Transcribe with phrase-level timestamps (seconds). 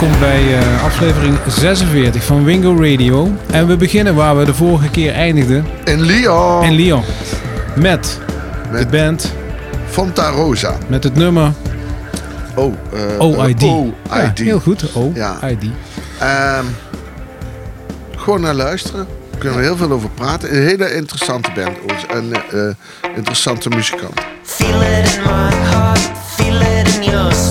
[0.00, 3.32] welkom bij uh, aflevering 46 van Wingo Radio.
[3.50, 5.66] En we beginnen waar we de vorige keer eindigden.
[5.84, 6.64] In Lyon.
[6.64, 7.02] In Lyon.
[7.76, 8.18] Met,
[8.70, 9.32] met de band
[9.88, 10.76] Fonta Rosa.
[10.86, 11.52] Met het nummer
[12.54, 13.62] Oh, uh, OID.
[13.62, 13.94] OID.
[14.10, 14.94] Ja, heel goed.
[14.94, 15.16] OID.
[15.16, 16.58] Ja.
[16.58, 16.66] Um,
[18.16, 19.06] gewoon naar luisteren.
[19.30, 20.56] Daar kunnen we heel veel over praten.
[20.56, 21.76] Een hele interessante band.
[22.10, 24.20] Een uh, interessante muzikant.
[24.42, 26.10] Feel it in my heart.
[26.36, 27.47] Feel it in your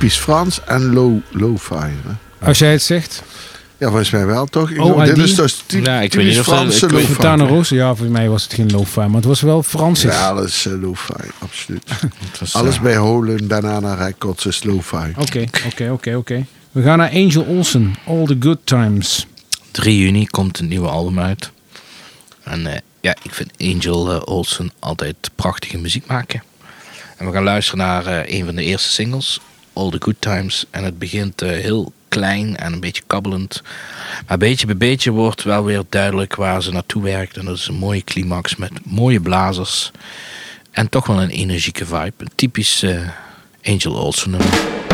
[0.00, 1.20] typisch Frans en low,
[1.68, 1.88] hè?
[2.46, 3.22] Als jij het zegt.
[3.78, 4.70] Ja, volgens mij wel toch?
[4.70, 5.06] Ik- OID?
[5.14, 7.04] Dit is dus typ, Ja, ik weet typisch niet of dat- Franse lo-fi.
[7.06, 7.74] Fontana Rosa.
[7.74, 10.02] Ja, voor mij was het geen lo-fi, maar het was wel Frans.
[10.02, 11.84] Ja, dat is uh, lo-fi, absoluut.
[12.40, 15.12] Was, Alles eh, bij Holen, Banana Records is lo-fi.
[15.18, 16.46] Oké, oké, oké, oké.
[16.70, 17.94] We gaan naar Angel Olsen.
[18.06, 19.26] All the Good Times.
[19.70, 21.50] 3 juni komt een nieuwe album uit.
[22.42, 26.42] En eh, ja, ik vind Angel eh, Olsen altijd prachtige muziek maken.
[27.16, 29.40] En we gaan luisteren naar eh, een van de eerste singles,
[29.72, 30.64] All the Good Times.
[30.70, 33.62] En het begint eh, heel klein en een beetje kabbelend.
[34.26, 37.36] Maar beetje bij beetje wordt wel weer duidelijk waar ze naartoe werkt.
[37.36, 39.90] En dat is een mooie climax met mooie blazers.
[40.70, 42.12] En toch wel een energieke vibe.
[42.16, 43.08] Een typisch eh,
[43.64, 44.89] Angel Olsen nummer.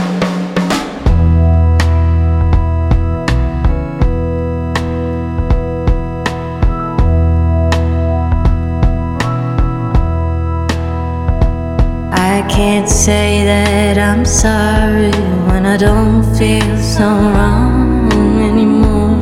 [12.49, 15.11] Can't say that I'm sorry
[15.49, 18.11] when I don't feel so wrong
[18.41, 19.17] anymore.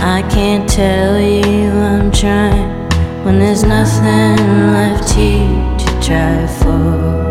[0.00, 2.70] I can't tell you I'm trying
[3.24, 4.36] when there's nothing
[4.72, 7.30] left here to try for.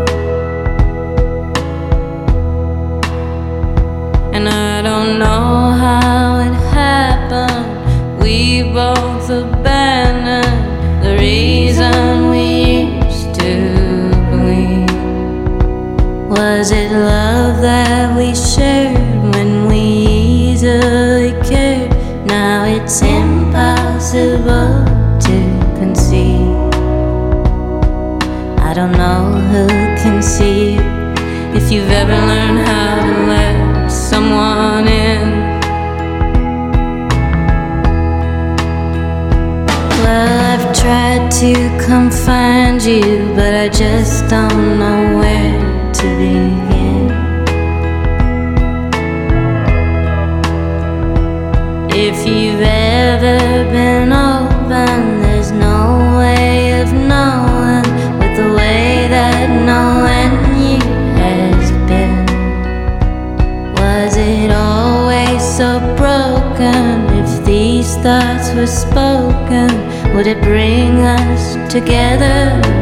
[4.32, 8.22] And I don't know how it happened.
[8.22, 9.28] We both
[11.80, 14.90] reason we used to believe.
[16.28, 21.90] Was it love that we shared when we easily cared?
[22.26, 24.84] Now it's impossible
[25.26, 25.36] to
[25.78, 26.56] conceive.
[28.58, 29.66] I don't know who
[30.02, 30.76] can see
[31.56, 32.49] if you've ever learned
[41.40, 47.08] to come find you, but I just don't know where to begin.
[51.88, 57.88] If you've ever been open, there's no way of knowing
[58.18, 60.32] with the way that knowing
[60.62, 60.78] you
[61.22, 62.26] has been.
[63.76, 67.08] Was it always so broken?
[67.18, 69.79] If these thoughts were spoken,
[70.14, 72.79] would it bring us together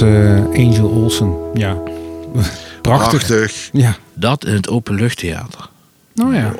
[0.00, 1.36] was eh, Angel Olsen.
[1.54, 1.82] Ja.
[2.80, 3.26] Prachtig.
[3.26, 3.68] Prachtig.
[3.72, 3.96] Ja.
[4.14, 5.68] Dat in het openluchttheater.
[6.14, 6.54] Nou ja.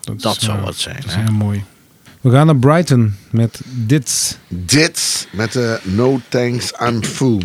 [0.00, 1.64] Dat is, zou eh, wat zijn, Dat is heel mooi.
[2.20, 4.38] We gaan naar Brighton met dit.
[4.48, 7.40] Dit met de No Thanks I'm Full.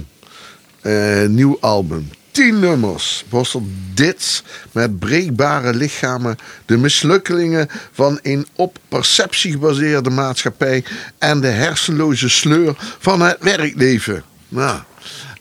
[0.82, 2.10] Eh, nieuw album.
[2.32, 3.24] Tien nummers.
[3.29, 3.63] Borstelt
[3.94, 6.38] dit met breekbare lichamen.
[6.65, 10.84] De mislukkelingen van een op perceptie gebaseerde maatschappij.
[11.17, 14.24] En de hersenloze sleur van het werkleven.
[14.49, 14.79] Nou,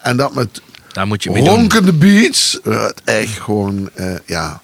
[0.00, 0.60] en dat met
[0.92, 1.54] Daar moet je mee doen.
[1.54, 2.60] ronkende beats.
[2.60, 4.60] Eh, Het echt gewoon, eh, ja.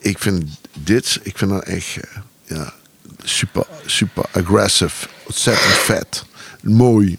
[0.00, 0.44] Ik vind
[0.78, 2.20] dit, ik vind dat echt, eh,
[2.56, 2.72] ja,
[3.22, 5.06] super, super aggressive.
[5.26, 6.24] Ontzettend vet.
[6.62, 7.18] Mooi.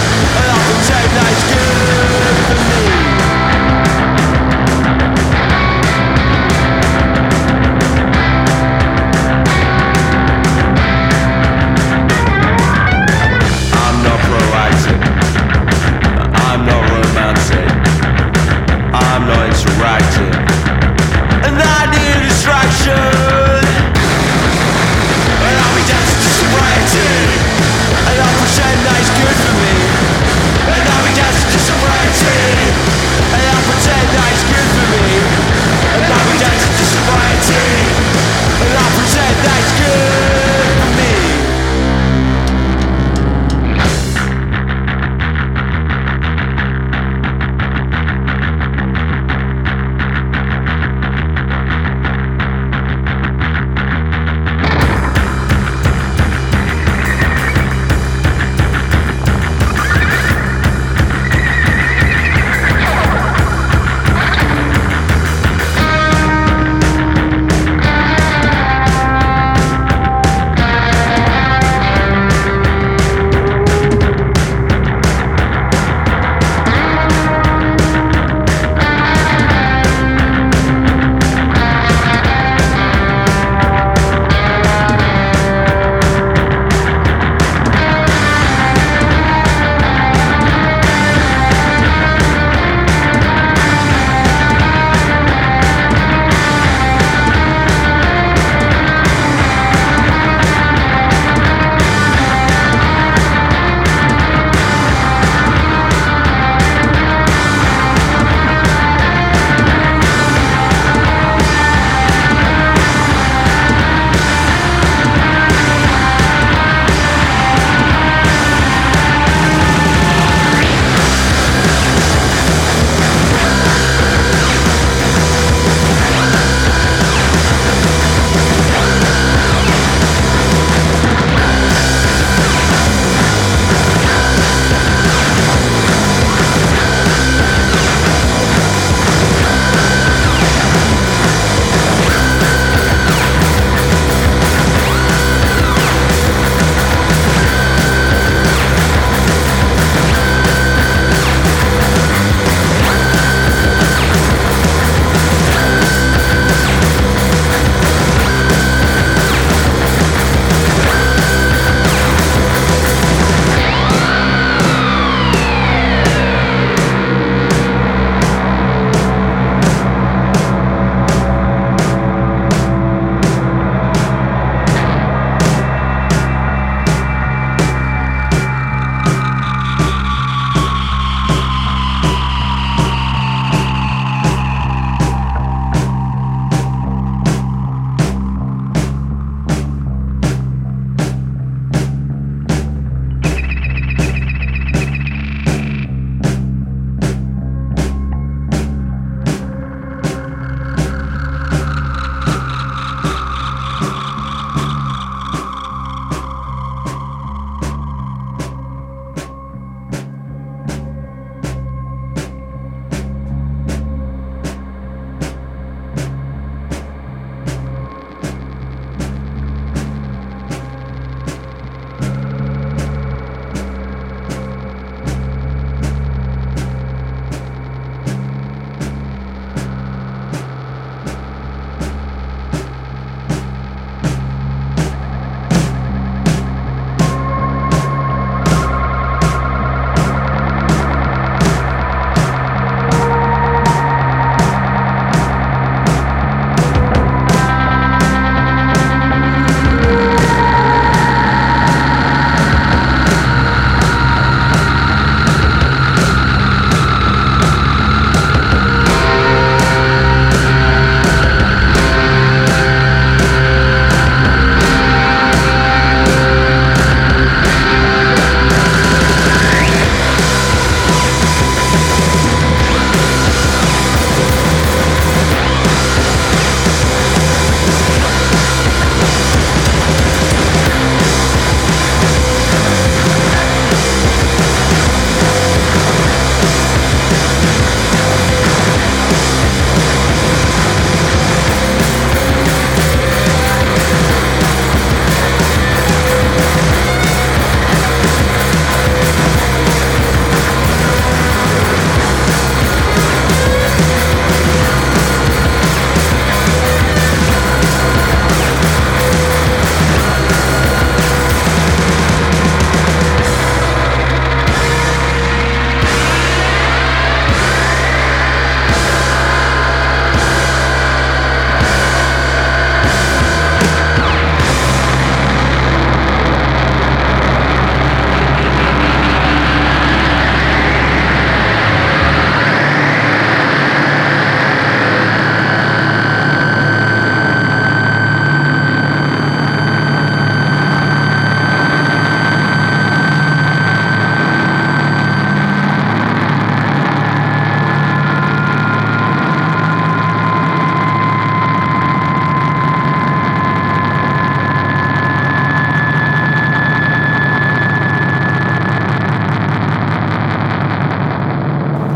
[0.91, 1.71] same dude.
[1.71, 1.80] good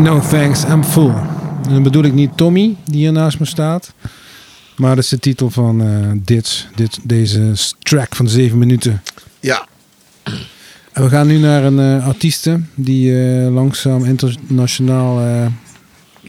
[0.05, 1.13] No thanks, I'm full.
[1.65, 3.93] En dan bedoel ik niet Tommy, die hier naast me staat.
[4.75, 9.01] Maar dat is de titel van eh, dit, dit, deze track van 7 minuten.
[9.39, 9.67] Ja,
[10.91, 13.12] En we gaan nu naar een eh, artieste die
[13.43, 15.45] eh, langzaam internationaal eh,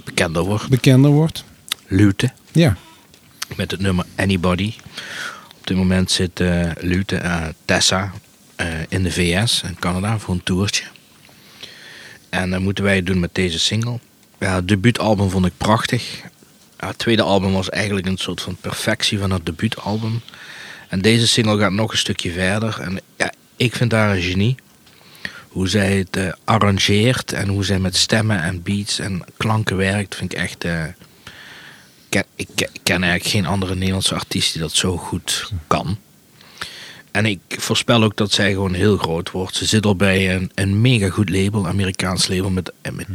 [0.04, 0.68] Bekender wordt.
[0.68, 1.44] bekender wordt.
[1.86, 2.30] Lute.
[2.52, 2.76] Ja,
[3.56, 4.74] Met het nummer Anybody.
[5.60, 8.12] Op dit moment zit eh Lute, eh, Tessa,
[8.56, 10.84] eh, in de VS, in Canada, voor een toertje.
[12.36, 13.98] En dan moeten wij doen met deze single.
[14.38, 16.22] Ja, het debuutalbum vond ik prachtig.
[16.76, 20.20] Het tweede album was eigenlijk een soort van perfectie van het debuutalbum.
[20.88, 22.80] En deze single gaat nog een stukje verder.
[22.80, 24.54] En ja, ik vind haar een genie.
[25.48, 30.14] Hoe zij het eh, arrangeert en hoe zij met stemmen en beats en klanken werkt,
[30.14, 30.64] vind ik echt.
[30.64, 30.84] eh,
[32.34, 32.48] ik
[32.82, 35.98] ken eigenlijk geen andere Nederlandse artiest die dat zo goed kan.
[37.16, 39.56] En ik voorspel ook dat zij gewoon heel groot wordt.
[39.56, 43.06] Ze zit al bij een, een mega goed label, Amerikaans label, met, eh, met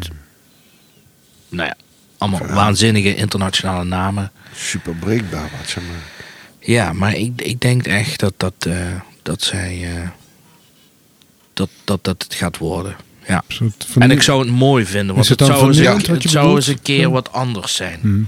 [1.50, 1.76] nou ja,
[2.18, 4.32] allemaal waanzinnige internationale namen.
[4.56, 6.02] super breekbaar wat ze maken.
[6.60, 8.76] Ja, maar ik, ik denk echt dat, dat, eh,
[9.22, 9.96] dat zij.
[9.96, 10.10] eh,
[11.54, 12.96] dat, dat dat het gaat worden.
[13.28, 13.44] Ja.
[13.98, 16.82] En ik zou het mooi vinden, want Is het zou, eens, het zou eens een
[16.82, 18.00] keer wat anders zijn.
[18.02, 18.28] Hmm,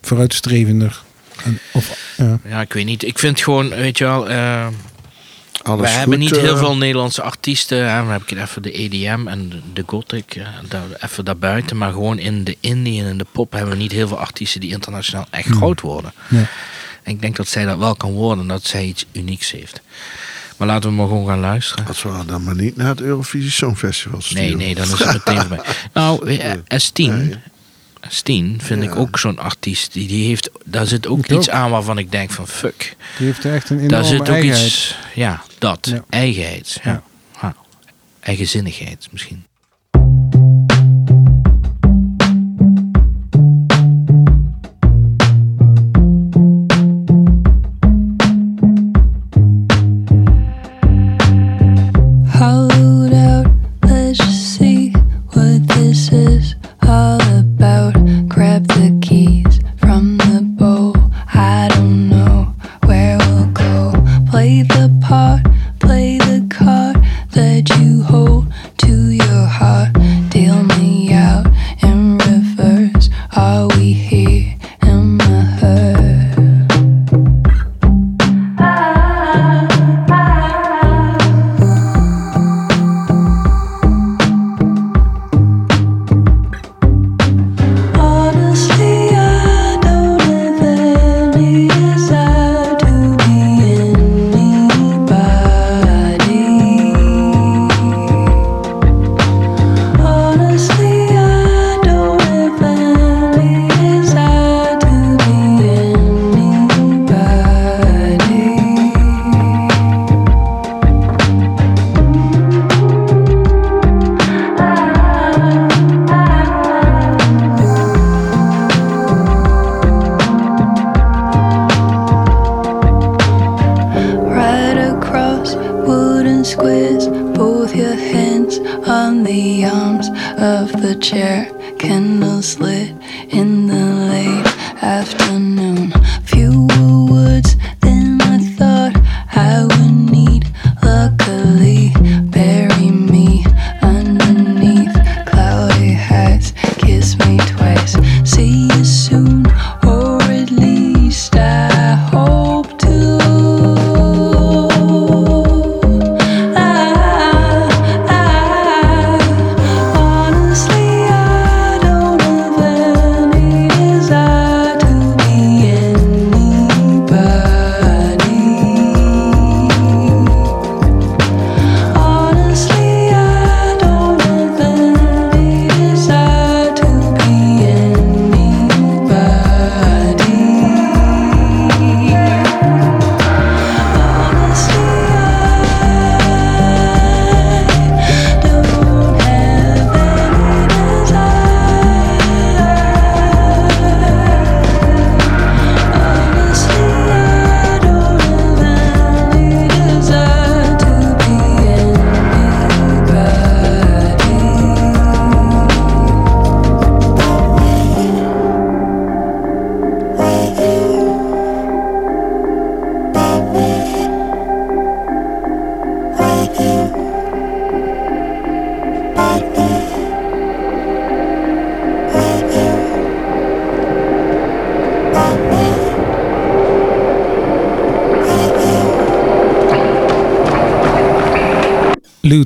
[0.00, 1.02] vooruitstrevender.
[1.44, 2.38] En, of, ja.
[2.48, 3.02] Ja, ik weet niet.
[3.04, 4.26] Ik vind gewoon, weet je wel.
[5.76, 7.90] We hebben niet heel eh, veel Nederlandse artiesten.
[7.90, 7.96] Hè.
[7.96, 10.34] Dan heb ik even de EDM en de gothic.
[10.34, 11.76] Eh, daar, even daarbuiten.
[11.76, 14.60] Maar gewoon in de indie en in de pop hebben we niet heel veel artiesten
[14.60, 15.56] die internationaal echt hmm.
[15.56, 16.12] groot worden.
[17.02, 18.46] En ik denk dat zij dat wel kan worden.
[18.46, 19.80] Dat zij iets unieks heeft.
[20.56, 21.86] Maar laten we maar gewoon gaan luisteren.
[21.86, 24.44] Dat we dan maar niet naar het Eurovisie Songfestival sturen.
[24.44, 25.60] Nee, nee, dan is het meteen voorbij.
[25.92, 27.38] Nou, eh, S10,
[28.08, 29.92] Steen vind ik ook zo'n artiest.
[29.92, 32.96] Die, die heeft, daar zit ook iets aan waarvan ik denk van fuck.
[33.16, 34.66] Die heeft echt een Daar zit ook eigenheid.
[34.66, 35.94] iets, ja, dat.
[36.08, 36.80] Eigenheid.
[36.84, 37.02] Ja.
[38.20, 39.44] Eigenzinnigheid misschien.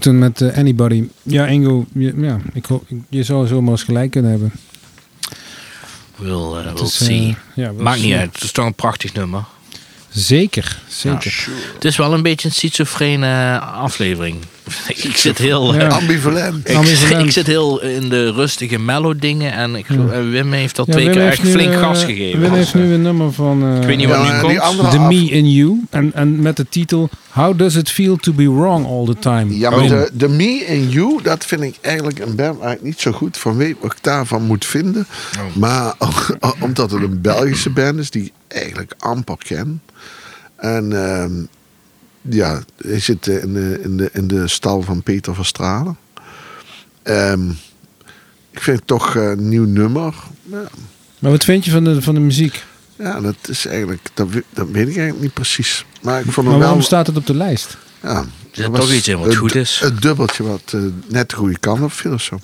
[0.04, 1.08] Luton met eh, Anybody.
[1.22, 4.52] Ja, Ingo, je, ja, ik hoop, je zou zomaar eens gelijk kunnen hebben.
[6.16, 7.36] We'll, uh, we'll is, eh, see.
[7.54, 8.18] ja, we'll Maakt niet see.
[8.18, 8.32] uit.
[8.34, 9.44] Het is toch een prachtig nummer.
[10.14, 11.48] Zeker, zeker.
[11.74, 14.36] Het is wel een beetje een schizofrene aflevering.
[14.88, 15.74] ik zit heel...
[15.74, 15.86] Ja.
[15.88, 16.68] Ambivalent.
[16.68, 17.24] Ik, Ambivalent.
[17.26, 20.92] ik zit heel in de rustige mellow dingen en ik, en Wim heeft al Ja,
[20.92, 22.40] twee Wim keer echt flink eh, gas gegeven.
[22.40, 23.62] Wim heeft nu een nummer van...
[23.62, 24.54] eh, Ik weet niet wat nu komt.
[24.54, 25.80] The af- Me in You.
[25.90, 29.58] En, en met de titel How Does It Feel to Be Wrong All the Time?
[29.58, 29.88] Ja, maar Wim.
[29.88, 33.12] de, de Me and You, dat vind ik eigenlijk een band waar ik niet zo
[33.12, 35.06] goed van weet wat ik daarvan moet vinden.
[35.38, 35.56] Oh.
[35.56, 35.94] Maar
[36.60, 39.80] omdat het een Belgische band is die ik eigenlijk amper ken.
[40.62, 41.32] En ehm,
[42.20, 45.96] ja, hij zit eh, in de, in, de, in de stal van Peter van Stralen.
[47.02, 47.50] Ehm,
[48.50, 50.14] ik vind het toch eh, een nieuw nummer.
[50.42, 50.62] Ja,
[51.18, 52.64] Maar wat vind je van de, van de muziek?
[52.96, 55.84] ja dat is eigenlijk, dat, weet- dat weet ik eigenlijk niet precies.
[56.02, 56.64] Maar ik vond Maar wel...
[56.64, 57.76] waarom staat het op de lijst?
[58.02, 59.80] Ja, zit dat toch iets in wat het- goed is.
[59.80, 62.38] Het dubbeltje wat eh, net de goede kant op viel of zo.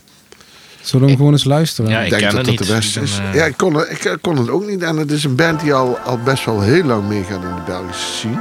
[0.80, 1.90] Zullen we hem gewoon eens luisteren?
[1.90, 3.18] Ja, ik denk ken dat het dat de beste is.
[3.18, 4.82] eh, Ja, ik kon, het, ik, ik kon het ook niet.
[4.82, 7.62] En het is een band die al, al best wel heel lang meegaat in de
[7.66, 8.40] Belgische scene.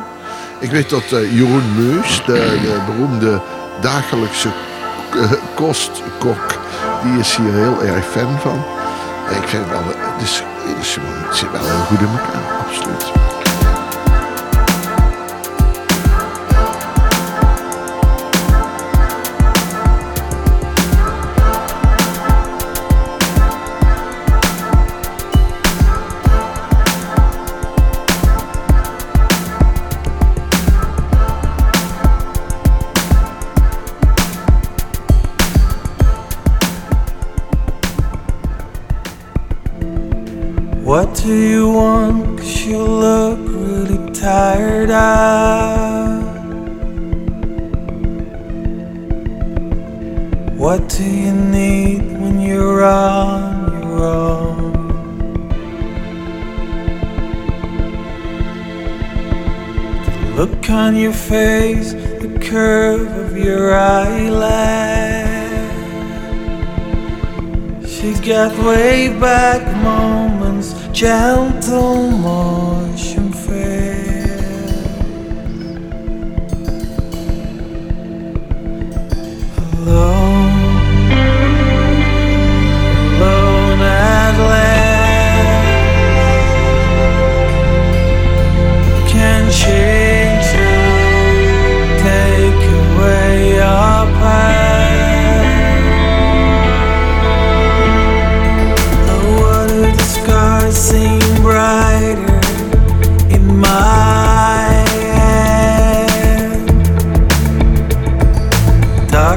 [0.59, 3.41] Ik weet dat eh, Jeroen Meus, de, de beroemde
[3.81, 4.49] dagelijkse
[5.13, 6.59] eh, kostkok,
[7.03, 8.63] die is hier heel erg fan van.
[9.29, 12.65] En ik vind wel, het, is, het, is, het zit wel heel goed in elkaar,
[12.67, 13.26] absoluut.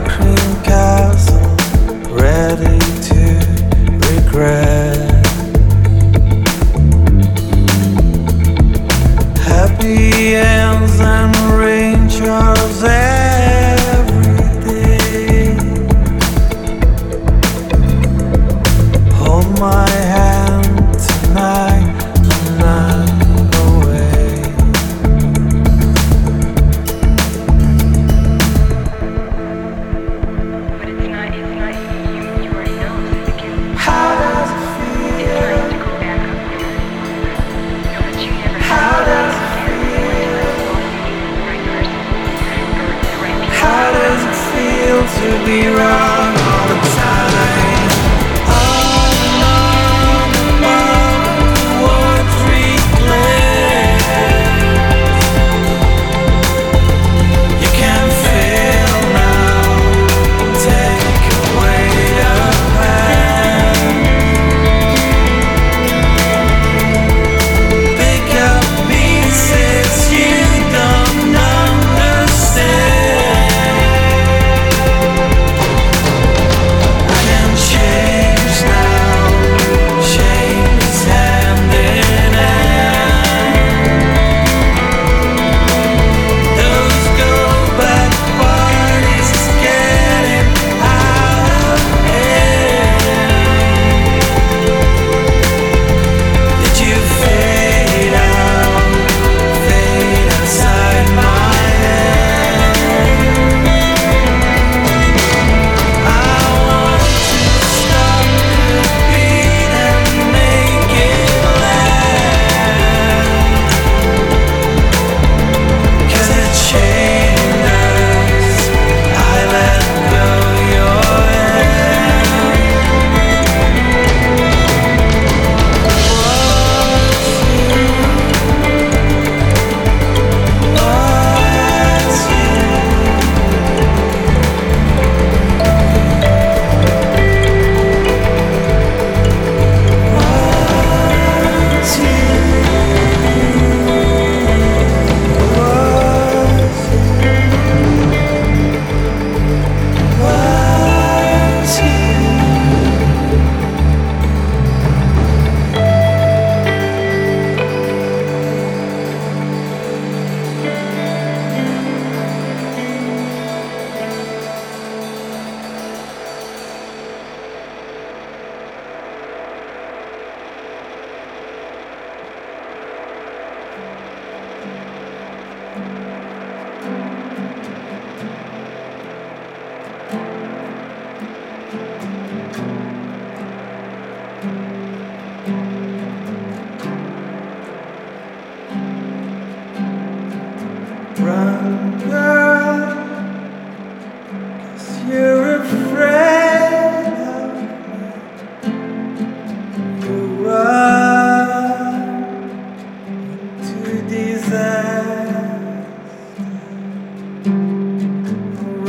[0.04, 0.29] tak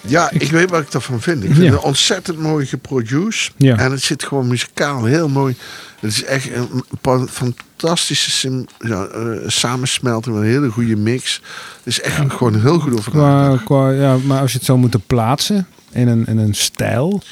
[0.00, 1.44] Ja, ik, weet wat ik daarvan vind.
[1.44, 1.72] Ik vind Ja.
[1.72, 3.52] het ontzettend mooi geproduced.
[3.56, 3.76] Ja.
[3.76, 5.56] En het zit gewoon muzikaal heel mooi.
[6.00, 6.48] Het is echt
[7.02, 11.34] een fantastische sim, ja, eh, samensmelting, een hele goede mix.
[11.76, 14.78] Het is echt gewoon heel goed over qua, qua, ja, maar als je het zou
[14.78, 17.22] moeten plaatsen in een, in een stijl.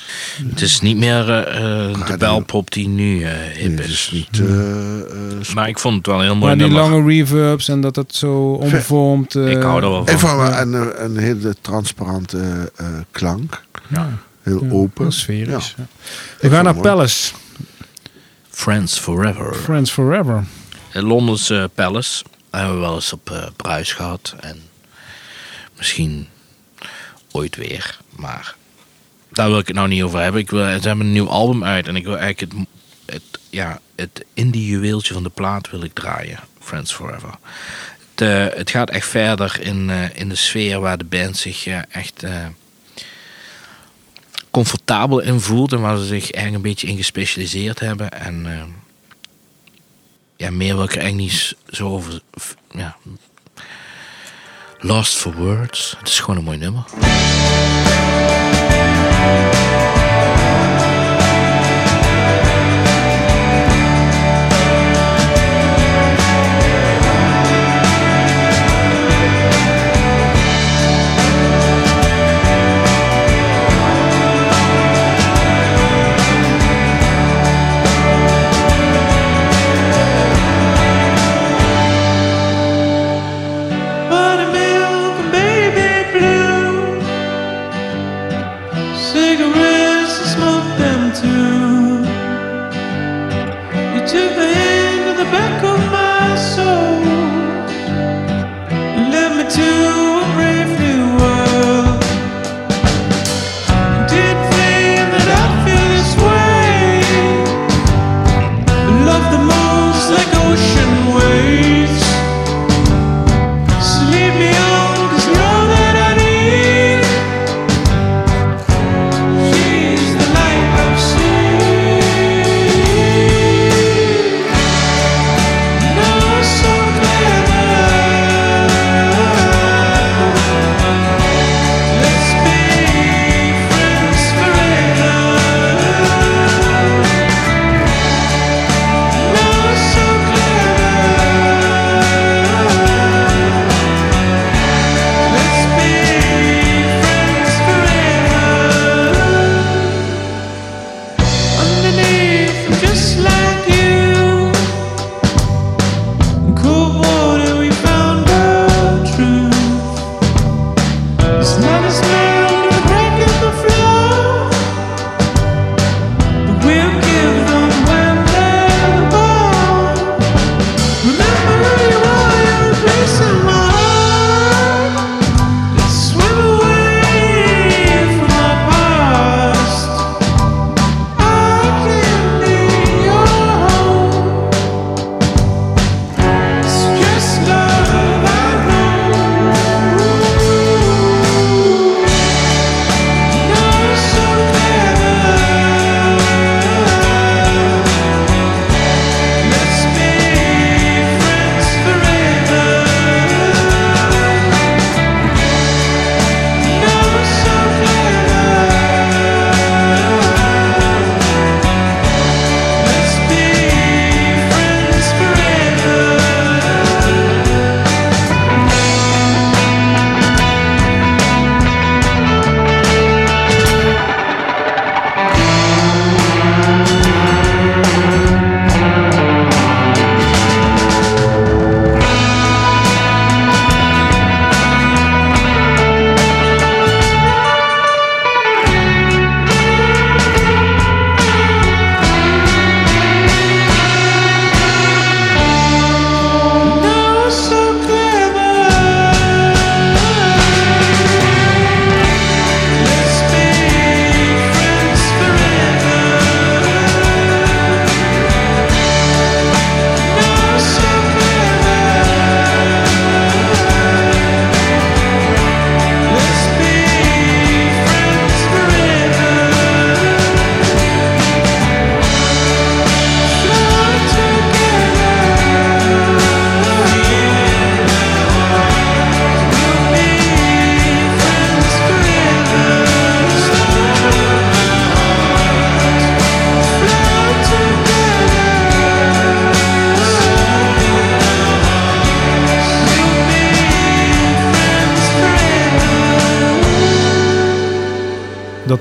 [0.49, 4.11] Het is niet meer eh, eh, de belpop die nu eh, hip Nee, het is.
[4.13, 4.41] niet...
[4.41, 6.91] eh, eh, Maar ik vond het wel heel mooi Maar die nummer.
[6.91, 9.35] lange reverbs en dat het zo omvormt.
[9.35, 10.15] eh, Ik hou er wel van.
[10.15, 10.61] en van Ja.
[11.05, 13.63] een, hele transparante eh, klank.
[13.89, 14.11] Ja.
[14.43, 15.13] Heel Ja, open.
[15.13, 15.75] sferisch.
[15.77, 15.85] Ja.
[16.01, 16.07] ja.
[16.41, 16.95] We gaan naar het mooi.
[16.95, 17.33] Palace.
[18.51, 19.55] Friends Forever.
[19.55, 20.45] Friends Forever.
[20.93, 24.35] In Londense Palace hebben we wel eens op bruis gehad.
[24.41, 24.57] En
[25.77, 26.27] misschien
[27.39, 27.99] ooit weer.
[28.11, 28.55] Maar
[29.29, 30.41] daar wil ik het nou niet over hebben.
[30.41, 31.87] Ik wil, ze hebben een nieuw album uit.
[31.87, 32.67] En ik wil eigenlijk het,
[33.07, 36.39] het, ja, het indie juweeltje van de plaat wil ik draaien.
[36.61, 37.35] Friends Forever.
[38.15, 41.67] Het, eh, het gaat echt verder in, eh, in de sfeer waar de band zich
[41.67, 42.25] eh, echt
[44.51, 45.73] comfortabel in voelt.
[45.73, 48.11] En waar ze zich eigenlijk een beetje in gespecialiseerd hebben.
[48.11, 48.47] En
[50.37, 52.21] ja, meer wil ik er eigenlijk niet zo over.
[52.71, 52.97] Ja.
[54.81, 55.95] Lost for Words.
[55.99, 56.85] Het is gewoon een mooi nummer.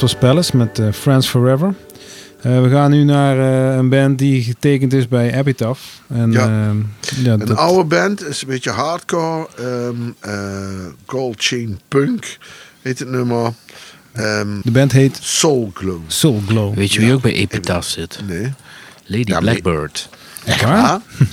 [0.02, 1.74] was Palace met eh, Friends Forever.
[2.42, 5.82] Eh, we gaan nu naar eh, een band die getekend is bij Epitaph.
[6.08, 6.42] En, ja.
[6.42, 6.78] Ehm,
[7.26, 9.48] ja, een oude band, is een beetje hardcore.
[9.58, 12.38] Ehm, um, Gold Chain Punk
[12.82, 13.54] heet het nummer.
[14.14, 16.02] Ehm, De band heet Soul Glow.
[16.08, 16.76] Soul Glow.
[16.76, 18.20] Weet je wie ook bij Epitaph zit?
[18.28, 18.54] Nee.
[19.06, 20.10] Lady Blackbird.
[20.46, 21.00] Echt waar?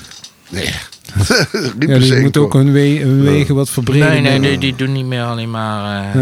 [0.50, 0.70] Nee.
[1.78, 4.08] die moet ook hun, we wegen wat verbreden.
[4.08, 6.16] Nee, nee, nee, die doen niet meer alleen maar...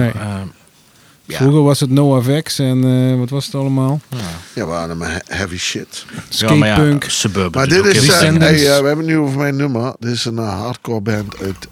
[1.26, 4.00] Vroeger was het NoFX en eh, wat was het allemaal?
[4.08, 4.18] Ja,
[4.54, 6.04] ja we hadden maar heavy shit.
[6.28, 6.74] Skatepunk.
[6.74, 7.50] punk, suburban.
[7.52, 9.94] Maar dit is, eh, eh, we hebben nu over mijn nummer.
[9.98, 11.68] Dit is een hardcore band uit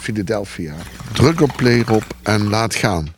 [0.00, 0.74] Philadelphia.
[1.12, 3.14] Druk op play op en laat gaan.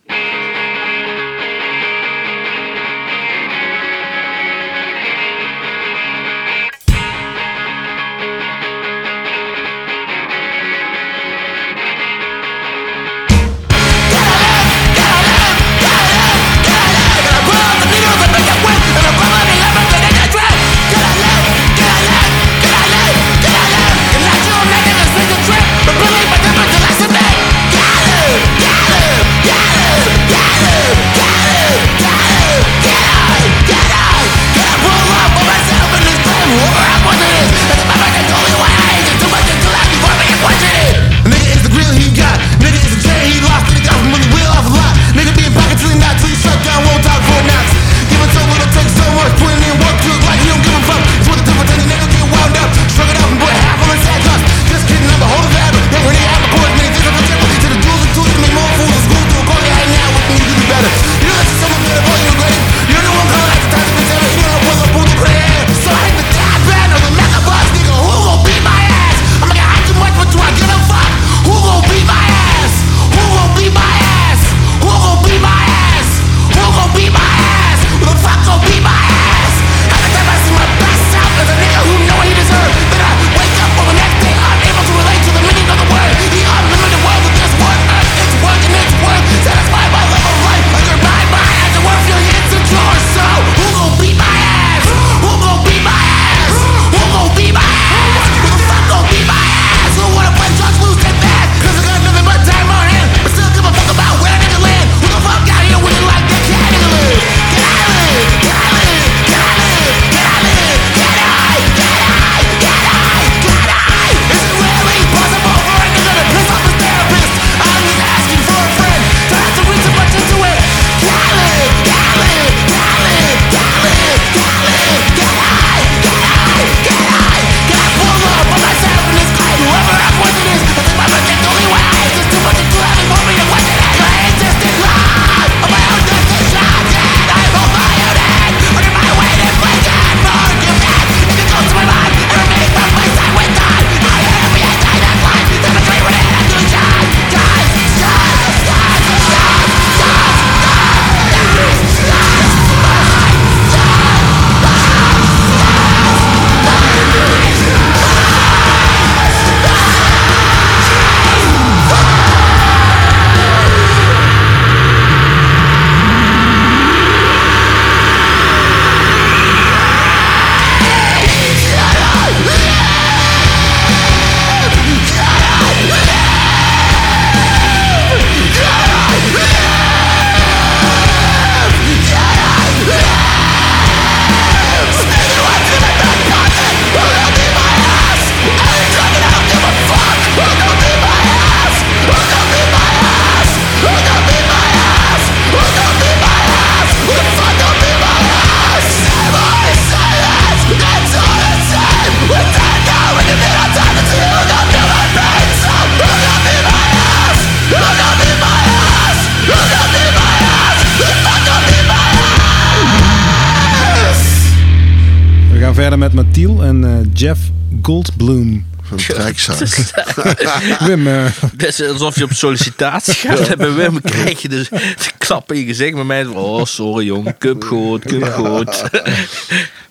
[217.25, 217.41] Jeff
[217.83, 218.67] Goldblum.
[218.83, 219.59] Van Trijkzaak.
[219.65, 221.07] Dus, eh, Wim.
[221.07, 221.27] Uh...
[221.53, 223.57] Dat is alsof je op sollicitatie gaat.
[223.57, 225.95] Bij Wim krijg je dus de klap in je gezicht.
[225.95, 228.83] Bij mij oh sorry jong, cup goed, cup goed.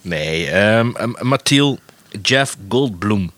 [0.01, 1.79] nee, ehm, ehm, um, Mathiel,
[2.21, 3.31] Jeff Goldblum.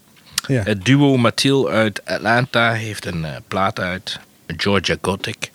[0.48, 0.62] Ja.
[0.64, 4.20] Het duo Mathiel uit Atlanta heeft een eh, plaat uit,
[4.58, 5.52] Georgia Gothic.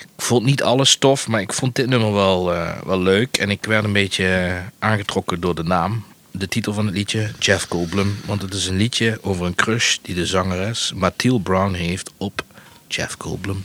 [0.00, 3.36] Ik vond niet alles tof, maar ik vond dit nummer wel, eh, wel leuk.
[3.36, 6.04] En ik werd een beetje aangetrokken door de naam
[6.38, 8.20] de titel van het liedje, Jeff Goldblum.
[8.24, 12.44] Want het is een liedje over een crush die de zangeres Mathilde Brown heeft op
[12.88, 13.64] Jeff Goldblum.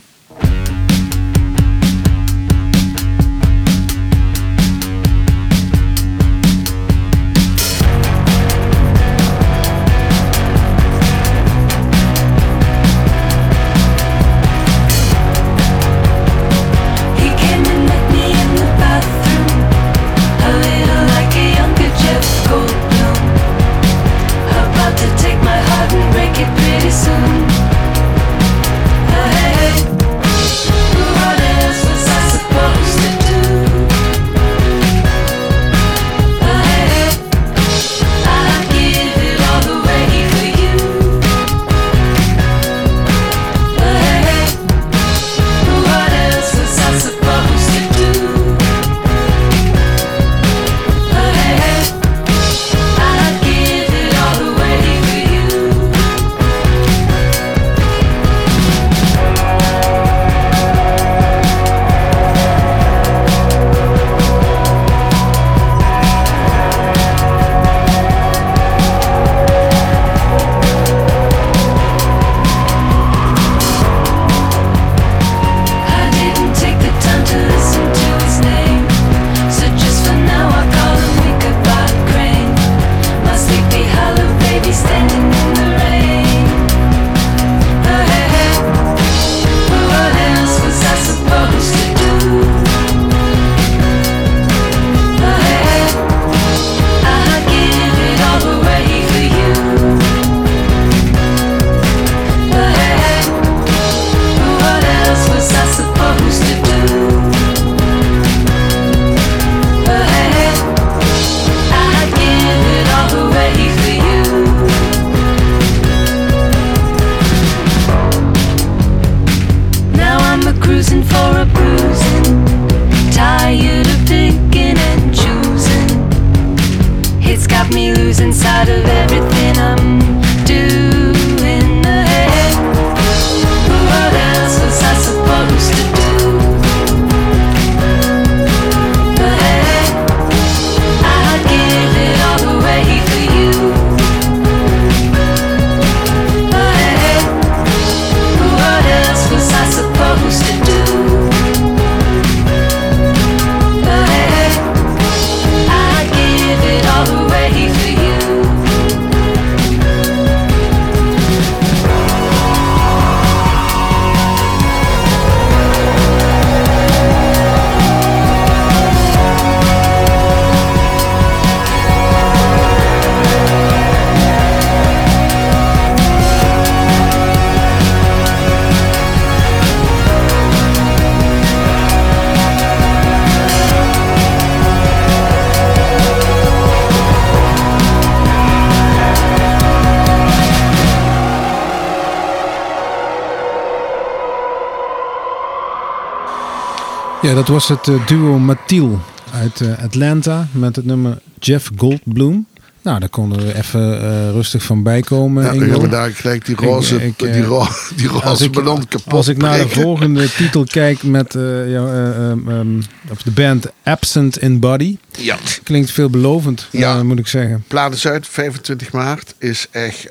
[197.32, 199.00] Ja, dat was het eh, duo Mathiel
[199.34, 202.46] uit eh, Atlanta met het nummer Jeff Goldblum.
[202.82, 205.44] Nou, daar konden we even eh, rustig van bijkomen.
[205.44, 205.64] Ja, Ingo.
[205.64, 207.66] we hebben daar gelijk die roze, Ik- ik, die ro
[207.96, 211.86] die roze ik, ballon kapot als ik naar de volgende titel kijk met eh, ja,
[211.86, 212.80] eh, ehm,
[213.10, 215.36] of de band Absent in Body, Ja.
[215.62, 217.02] klinkt veelbelovend, Ja.
[217.02, 217.64] moet ik zeggen.
[217.68, 220.08] Platen Zuid, 25 maart, is echt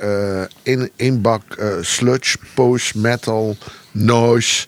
[0.64, 3.58] in één bak eh, sludge, post, metal,
[3.92, 4.66] noise.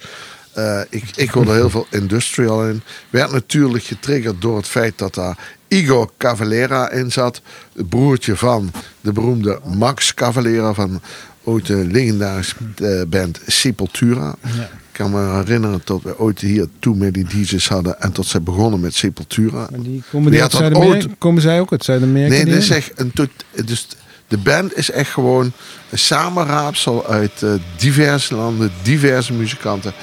[0.53, 2.81] Eh, ik, ik hoor er heel veel industrial in.
[3.09, 5.37] Werd natuurlijk getriggerd door het feit dat daar
[5.67, 7.41] Igor Cavalera in zat.
[7.75, 11.01] Het broertje van de beroemde Max Cavalera van
[11.43, 14.35] ooit de legendarische eh, band Sepultura.
[14.43, 18.25] Ik kan me herinneren dat we ooit hier toen met die DJ's hadden en tot
[18.25, 19.67] ze begonnen met Sepultura.
[19.71, 22.33] Maar die komen, die uit ooit- komen zij ook uit Zuid-Amerika?
[22.35, 23.29] Nee, dit is echt een tot,
[23.65, 23.87] dus
[24.27, 25.51] de band is echt gewoon
[25.89, 29.93] een samenraapsel uit eh, diverse landen, diverse muzikanten.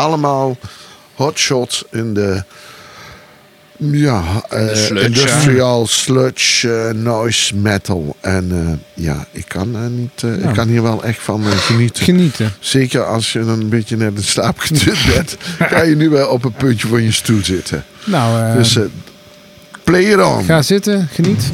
[0.00, 0.56] Allemaal
[1.14, 2.42] hotshots in de
[3.76, 8.16] ja, eh, sludge, industrial sludge, eh, noise metal.
[8.20, 10.48] En eh, ja, ik kan, niet, Ja.
[10.48, 12.04] ik kan hier wel echt van genieten.
[12.04, 12.52] Genieten.
[12.58, 15.36] Zeker als je een beetje net in slaap getut bent,
[15.72, 17.84] kan je nu wel op een puntje van je stoel zitten.
[18.04, 18.82] Nou, eh, Dus eh,
[19.84, 20.44] play it on.
[20.44, 21.50] ga zitten, geniet.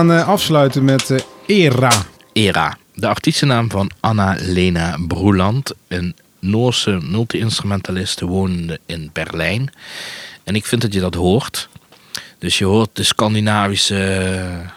[0.00, 1.92] Gaan eh, afsluiten met eh, Era.
[2.32, 2.76] Era.
[2.94, 5.72] De artiestennaam van Anna-Lena Broeland.
[5.88, 9.72] Een Noorse multi-instrumentaliste wonende in Berlijn.
[10.44, 11.68] En ik vind dat je dat hoort.
[12.38, 14.70] Dus je hoort de Scandinavische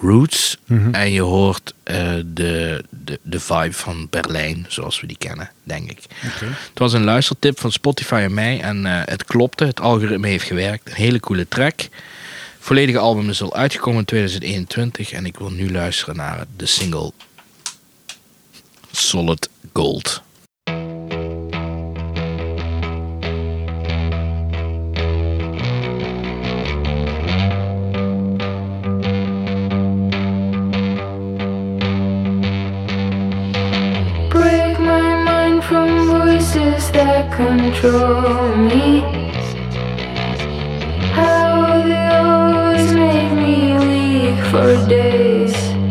[0.00, 0.58] roots.
[0.92, 5.90] En je hoort eh, de, de, de vibe van Berlijn, zoals we die kennen, denk
[5.90, 6.02] ik.
[6.40, 8.60] Het was een luistertip van Spotify en mij.
[8.60, 9.64] En het klopte.
[9.64, 10.88] Het algoritme heeft gewerkt.
[10.88, 11.88] Een hele coole track.
[12.66, 15.12] Volledige album is al uitgekomen in 2021.
[15.12, 17.12] En ik wil nu luisteren naar de single
[18.90, 20.22] Solid Gold.
[34.28, 39.35] break my mind from voices that control me.
[41.16, 45.85] How they always make me weak for days.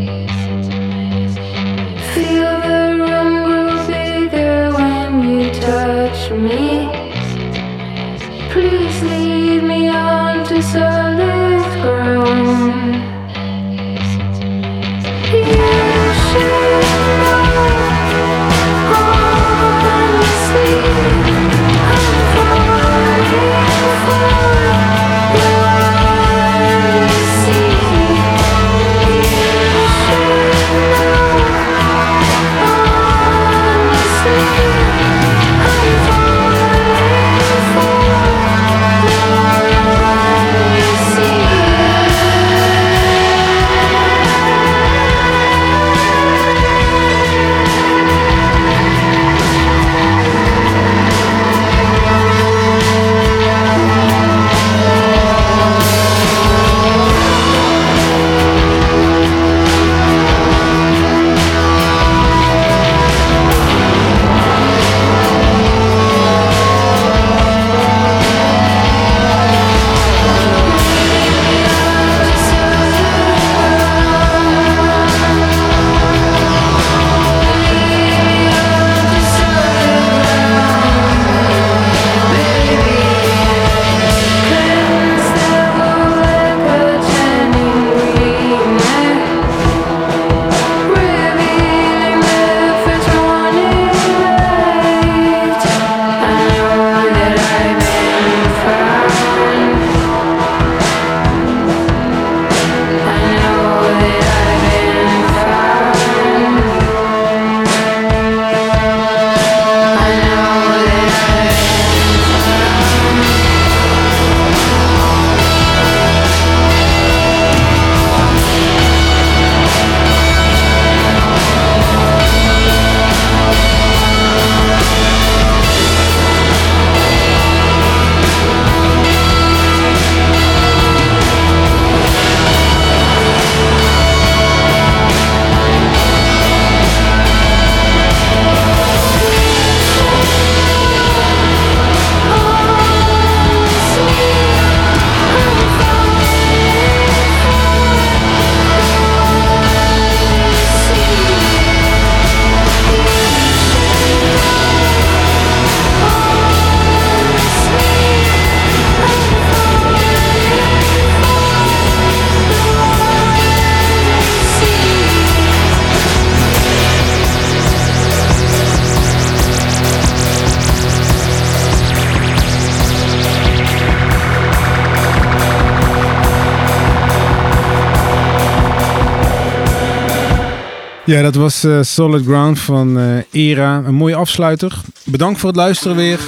[181.05, 183.05] Ja, dat was eh, Solid Ground van eh,
[183.49, 183.81] Era.
[183.85, 184.75] Een mooie afsluiter.
[185.03, 186.19] Bedankt voor het luisteren weer.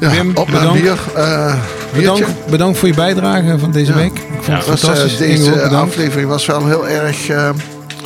[0.00, 0.80] Ja, Wim, op naar bedankt.
[0.82, 0.98] bier.
[1.14, 1.54] Eh.
[1.94, 3.96] Bedankt, bedankt voor je bijdrage van deze Ja.
[3.98, 4.12] week.
[4.18, 5.18] Ik vond het Was, eh, fantastisch.
[5.18, 7.28] Deze aflevering was wel heel erg...
[7.28, 7.50] eh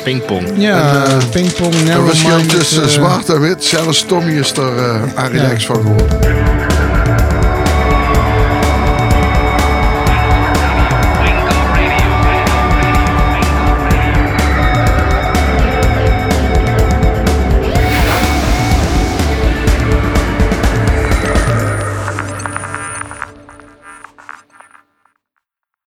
[0.04, 0.46] Pingpong.
[0.56, 3.64] Ja, eh, pingpong, verschil minded, tussen zwart en wit.
[3.64, 6.18] Zelfs Tommy is er uh, relaxed van geworden.